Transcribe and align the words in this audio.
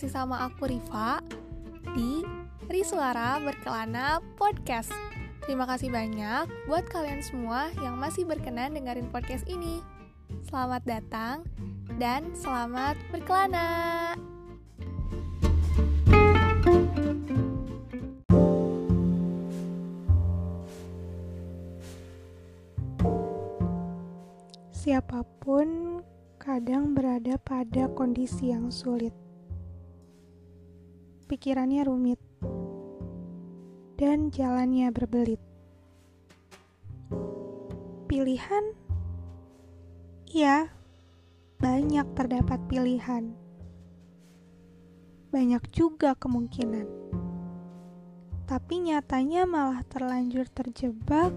masih 0.00 0.16
sama 0.16 0.48
aku 0.48 0.64
Riva 0.64 1.20
di 1.92 2.24
Risuara 2.72 3.36
Berkelana 3.36 4.24
Podcast. 4.32 4.88
Terima 5.44 5.68
kasih 5.68 5.92
banyak 5.92 6.48
buat 6.64 6.88
kalian 6.88 7.20
semua 7.20 7.68
yang 7.84 8.00
masih 8.00 8.24
berkenan 8.24 8.72
dengerin 8.72 9.12
podcast 9.12 9.44
ini. 9.44 9.84
Selamat 10.48 10.88
datang 10.88 11.44
dan 12.00 12.32
selamat 12.32 12.96
berkelana. 13.12 14.16
Siapa 24.72 25.28
pun 25.44 26.00
kadang 26.40 26.96
berada 26.96 27.36
pada 27.36 27.84
kondisi 27.92 28.48
yang 28.48 28.72
sulit. 28.72 29.29
Pikirannya 31.30 31.86
rumit 31.86 32.18
dan 33.94 34.34
jalannya 34.34 34.90
berbelit. 34.90 35.38
Pilihan? 38.10 38.74
Ya, 40.26 40.74
banyak 41.62 42.02
terdapat 42.18 42.58
pilihan. 42.66 43.30
Banyak 45.30 45.70
juga 45.70 46.18
kemungkinan. 46.18 46.90
Tapi 48.50 48.90
nyatanya 48.90 49.46
malah 49.46 49.86
terlanjur 49.86 50.50
terjebak 50.50 51.30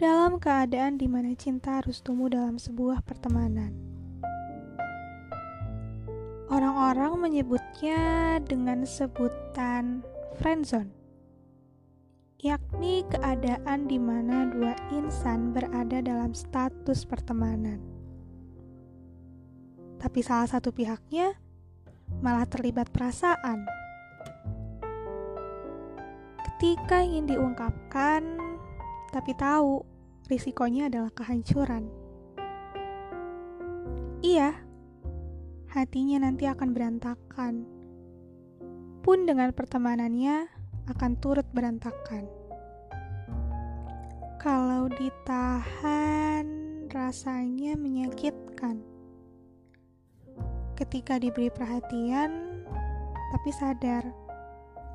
dalam 0.00 0.40
keadaan 0.40 0.96
di 0.96 1.04
mana 1.04 1.36
cinta 1.36 1.84
harus 1.84 2.00
tumbuh 2.00 2.32
dalam 2.32 2.56
sebuah 2.56 3.04
pertemanan. 3.04 3.93
Orang-orang 6.54 7.18
menyebutnya 7.18 8.38
dengan 8.46 8.86
sebutan 8.86 10.06
friendzone, 10.38 10.86
yakni 12.38 13.02
keadaan 13.10 13.90
di 13.90 13.98
mana 13.98 14.46
dua 14.46 14.78
insan 14.94 15.50
berada 15.50 15.98
dalam 15.98 16.30
status 16.30 17.02
pertemanan. 17.10 17.82
Tapi 19.98 20.22
salah 20.22 20.46
satu 20.46 20.70
pihaknya 20.70 21.34
malah 22.22 22.46
terlibat 22.46 22.86
perasaan. 22.86 23.66
Ketika 26.38 27.02
ingin 27.02 27.34
diungkapkan, 27.34 28.22
tapi 29.10 29.34
tahu 29.34 29.82
risikonya 30.30 30.86
adalah 30.86 31.10
kehancuran. 31.10 31.90
Iya, 34.22 34.63
hatinya 35.74 36.22
nanti 36.22 36.46
akan 36.46 36.70
berantakan. 36.70 37.66
Pun 39.02 39.26
dengan 39.26 39.50
pertemanannya 39.50 40.46
akan 40.86 41.12
turut 41.18 41.42
berantakan. 41.50 42.30
Kalau 44.38 44.86
ditahan, 44.86 46.46
rasanya 46.94 47.74
menyakitkan. 47.74 48.86
Ketika 50.78 51.18
diberi 51.18 51.50
perhatian, 51.50 52.62
tapi 53.34 53.50
sadar 53.50 54.06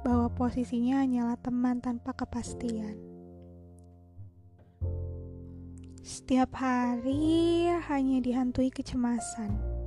bahwa 0.08 0.32
posisinya 0.32 1.04
hanyalah 1.04 1.36
teman 1.44 1.84
tanpa 1.84 2.16
kepastian. 2.16 2.96
Setiap 6.00 6.56
hari 6.56 7.68
hanya 7.68 8.24
dihantui 8.24 8.72
kecemasan. 8.72 9.79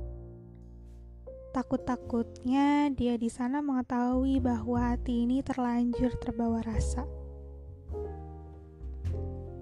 Takut-takutnya 1.53 2.89
dia 2.97 3.13
di 3.13 3.29
sana 3.29 3.61
mengetahui 3.61 4.41
bahwa 4.41 4.89
hati 4.89 5.29
ini 5.29 5.45
terlanjur 5.45 6.09
terbawa 6.17 6.65
rasa. 6.65 7.05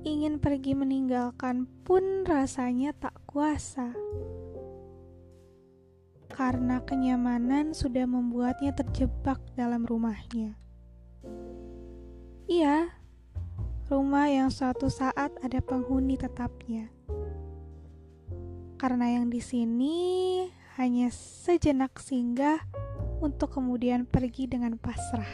Ingin 0.08 0.40
pergi 0.40 0.72
meninggalkan 0.72 1.68
pun 1.84 2.24
rasanya 2.24 2.96
tak 2.96 3.20
kuasa. 3.28 3.92
Karena 6.32 6.80
kenyamanan 6.88 7.76
sudah 7.76 8.08
membuatnya 8.08 8.72
terjebak 8.72 9.44
dalam 9.60 9.84
rumahnya. 9.84 10.56
Iya, 12.48 12.88
rumah 13.92 14.32
yang 14.32 14.48
suatu 14.48 14.88
saat 14.88 15.36
ada 15.44 15.60
penghuni 15.60 16.16
tetapnya. 16.16 16.88
Karena 18.80 19.12
yang 19.20 19.28
di 19.28 19.44
sini 19.44 20.00
hanya 20.82 21.14
sejenak 21.14 22.02
singgah 22.02 22.58
untuk 23.22 23.54
kemudian 23.54 24.02
pergi 24.10 24.50
dengan 24.50 24.82
pasrah. 24.82 25.30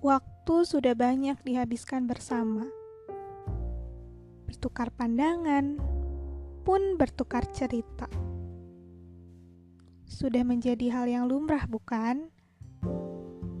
Waktu 0.00 0.56
sudah 0.64 0.96
banyak 0.96 1.44
dihabiskan 1.44 2.08
bersama. 2.08 2.64
Bertukar 4.48 4.96
pandangan, 4.96 5.76
pun 6.64 6.96
bertukar 6.96 7.44
cerita. 7.52 8.08
Sudah 10.08 10.40
menjadi 10.40 10.88
hal 10.88 11.04
yang 11.04 11.28
lumrah, 11.28 11.68
bukan? 11.68 12.32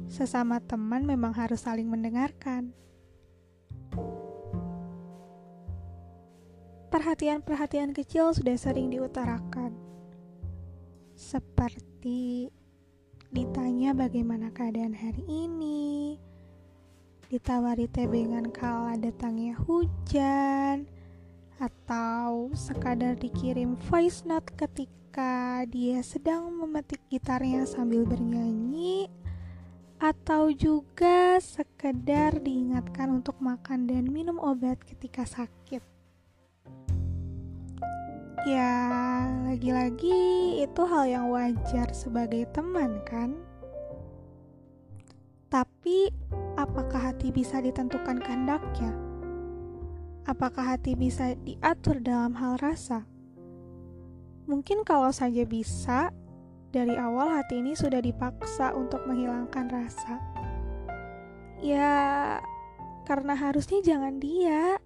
Sesama 0.08 0.64
teman 0.64 1.04
memang 1.04 1.36
harus 1.36 1.68
saling 1.68 1.92
mendengarkan. 1.92 2.72
Perhatian-perhatian 6.94 7.90
kecil 7.90 8.30
sudah 8.30 8.54
sering 8.54 8.86
diutarakan. 8.86 9.74
Seperti 11.18 12.46
ditanya 13.34 13.90
bagaimana 13.90 14.54
keadaan 14.54 14.94
hari 14.94 15.26
ini, 15.26 16.14
ditawari 17.26 17.90
tebengan 17.90 18.46
kala 18.54 18.94
datangnya 18.94 19.58
hujan, 19.58 20.86
atau 21.58 22.54
sekadar 22.54 23.18
dikirim 23.18 23.74
voice 23.90 24.22
note 24.22 24.54
ketika 24.54 25.66
dia 25.66 25.98
sedang 25.98 26.46
memetik 26.54 27.02
gitarnya 27.10 27.66
sambil 27.66 28.06
bernyanyi 28.06 29.10
atau 29.98 30.54
juga 30.54 31.42
sekedar 31.42 32.38
diingatkan 32.38 33.10
untuk 33.10 33.34
makan 33.42 33.90
dan 33.90 34.06
minum 34.14 34.38
obat 34.38 34.78
ketika 34.86 35.26
sakit. 35.26 35.93
Ya, 38.44 39.24
lagi-lagi 39.48 40.20
itu 40.60 40.82
hal 40.84 41.08
yang 41.08 41.32
wajar 41.32 41.88
sebagai 41.96 42.44
teman, 42.52 43.00
kan? 43.08 43.32
Tapi, 45.48 46.12
apakah 46.52 47.08
hati 47.08 47.32
bisa 47.32 47.64
ditentukan 47.64 48.20
kehendaknya? 48.20 48.92
Apakah 50.28 50.76
hati 50.76 50.92
bisa 50.92 51.32
diatur 51.40 52.04
dalam 52.04 52.36
hal 52.36 52.60
rasa? 52.60 53.08
Mungkin 54.44 54.84
kalau 54.84 55.08
saja 55.08 55.48
bisa, 55.48 56.12
dari 56.68 57.00
awal 57.00 57.32
hati 57.32 57.64
ini 57.64 57.72
sudah 57.72 58.04
dipaksa 58.04 58.76
untuk 58.76 59.08
menghilangkan 59.08 59.72
rasa. 59.72 60.20
Ya, 61.64 61.96
karena 63.08 63.32
harusnya 63.32 63.80
jangan 63.80 64.20
dia. 64.20 64.76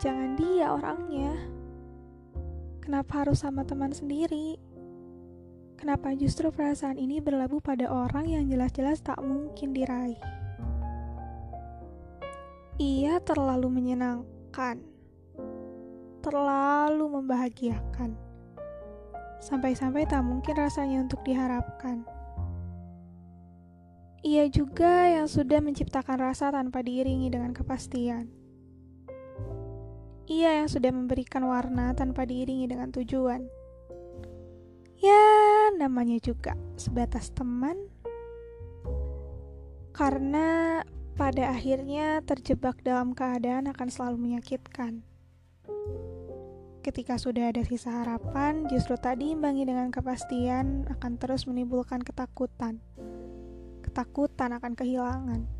Jangan 0.00 0.32
dia 0.40 0.72
orangnya. 0.72 1.55
Kenapa 2.86 3.26
harus 3.26 3.42
sama 3.42 3.66
teman 3.66 3.90
sendiri? 3.90 4.62
Kenapa 5.74 6.14
justru 6.14 6.54
perasaan 6.54 7.02
ini 7.02 7.18
berlabuh 7.18 7.58
pada 7.58 7.90
orang 7.90 8.30
yang 8.30 8.46
jelas-jelas 8.46 9.02
tak 9.02 9.18
mungkin 9.26 9.74
diraih? 9.74 10.14
Ia 12.78 13.18
terlalu 13.26 13.74
menyenangkan, 13.74 14.86
terlalu 16.22 17.10
membahagiakan 17.10 18.14
sampai-sampai 19.42 20.06
tak 20.06 20.22
mungkin 20.22 20.54
rasanya 20.54 21.02
untuk 21.02 21.26
diharapkan. 21.26 22.06
Ia 24.22 24.46
juga 24.46 25.10
yang 25.10 25.26
sudah 25.26 25.58
menciptakan 25.58 26.22
rasa 26.22 26.54
tanpa 26.54 26.86
diiringi 26.86 27.34
dengan 27.34 27.50
kepastian. 27.50 28.45
Ia 30.26 30.62
yang 30.62 30.68
sudah 30.68 30.90
memberikan 30.90 31.46
warna 31.46 31.94
tanpa 31.94 32.26
diiringi 32.26 32.66
dengan 32.66 32.90
tujuan. 32.90 33.46
Ya, 34.98 35.26
namanya 35.78 36.18
juga 36.18 36.58
sebatas 36.74 37.30
teman. 37.30 37.78
Karena 39.94 40.82
pada 41.14 41.54
akhirnya 41.54 42.20
terjebak 42.26 42.82
dalam 42.82 43.14
keadaan 43.16 43.70
akan 43.70 43.88
selalu 43.88 44.16
menyakitkan 44.20 45.06
ketika 46.86 47.18
sudah 47.18 47.50
ada 47.50 47.66
sisa 47.66 47.90
harapan, 47.90 48.70
justru 48.70 48.94
tadi 48.94 49.34
diimbangi 49.34 49.66
dengan 49.66 49.90
kepastian 49.90 50.86
akan 50.86 51.18
terus 51.18 51.50
menimbulkan 51.50 51.98
ketakutan. 51.98 52.78
Ketakutan 53.82 54.54
akan 54.54 54.78
kehilangan. 54.78 55.50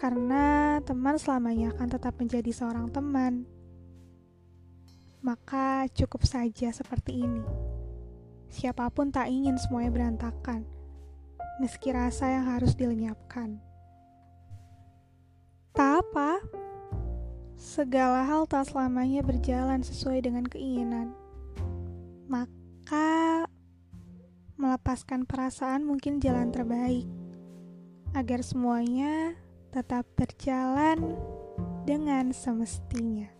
Karena 0.00 0.80
teman 0.80 1.20
selamanya 1.20 1.76
akan 1.76 1.88
tetap 1.92 2.16
menjadi 2.16 2.48
seorang 2.56 2.88
teman. 2.88 3.44
maka 5.20 5.84
cukup 5.92 6.24
saja 6.24 6.72
seperti 6.72 7.28
ini. 7.28 7.44
Siapa 8.48 8.88
pun 8.88 9.12
tak 9.12 9.28
ingin 9.28 9.60
semuanya 9.60 9.92
berantakan, 9.92 10.64
meski 11.60 11.92
rasa 11.92 12.40
yang 12.40 12.48
harus 12.48 12.72
dilenyapkan. 12.72 13.60
Tak 15.76 16.02
apa, 16.02 16.40
segala 17.54 18.24
hal 18.24 18.48
tak 18.48 18.72
selamanya 18.72 19.20
berjalan 19.20 19.84
sesuai 19.84 20.24
dengan 20.24 20.48
keinginan. 20.48 21.12
Maka, 22.26 23.44
melepaskan 24.56 25.28
perasaan 25.28 25.84
mungkin 25.84 26.18
jalan 26.18 26.48
terbaik 26.48 27.04
agar 28.16 28.40
semuanya 28.42 29.36
tetap 29.70 30.02
berjalan 30.18 31.14
dengan 31.86 32.34
semestinya. 32.34 33.39